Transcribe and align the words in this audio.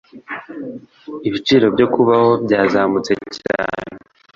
Ibiciro 1.27 1.65
byo 1.75 1.87
kubaho 1.93 2.29
byazamutse 2.45 3.13
cyane. 3.37 3.93